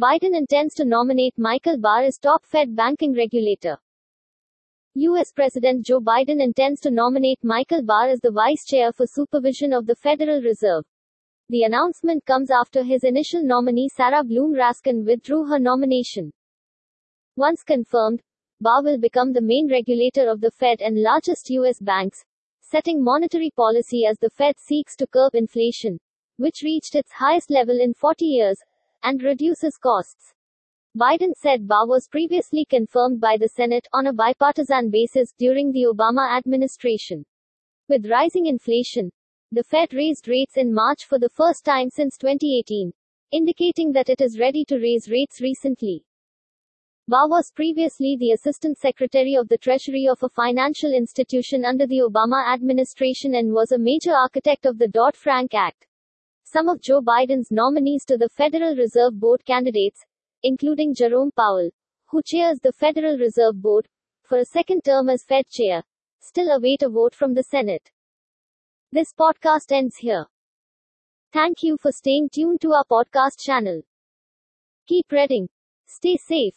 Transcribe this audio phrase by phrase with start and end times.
[0.00, 3.76] Biden intends to nominate Michael Barr as top Fed banking regulator.
[4.94, 5.30] U.S.
[5.30, 9.84] President Joe Biden intends to nominate Michael Barr as the vice chair for supervision of
[9.84, 10.84] the Federal Reserve.
[11.50, 16.32] The announcement comes after his initial nominee Sarah Bloom Raskin withdrew her nomination.
[17.36, 18.22] Once confirmed,
[18.58, 21.78] Barr will become the main regulator of the Fed and largest U.S.
[21.78, 22.24] banks,
[22.62, 25.98] setting monetary policy as the Fed seeks to curb inflation,
[26.38, 28.56] which reached its highest level in 40 years,
[29.02, 30.34] and reduces costs.
[30.98, 35.84] Biden said Barr was previously confirmed by the Senate on a bipartisan basis during the
[35.84, 37.24] Obama administration.
[37.88, 39.10] With rising inflation,
[39.52, 42.92] the Fed raised rates in March for the first time since 2018,
[43.32, 46.04] indicating that it is ready to raise rates recently.
[47.06, 51.98] Barr was previously the Assistant Secretary of the Treasury of a financial institution under the
[51.98, 55.86] Obama administration and was a major architect of the Dodd Frank Act.
[56.52, 60.04] Some of Joe Biden's nominees to the Federal Reserve Board candidates,
[60.42, 61.70] including Jerome Powell,
[62.06, 63.86] who chairs the Federal Reserve Board,
[64.24, 65.84] for a second term as Fed chair,
[66.18, 67.92] still await a vote from the Senate.
[68.90, 70.26] This podcast ends here.
[71.32, 73.82] Thank you for staying tuned to our podcast channel.
[74.88, 75.48] Keep reading.
[75.86, 76.56] Stay safe.